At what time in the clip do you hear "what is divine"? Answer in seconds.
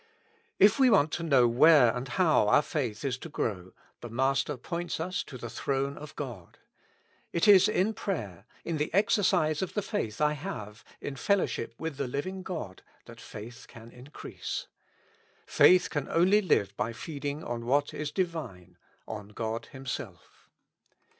17.67-18.77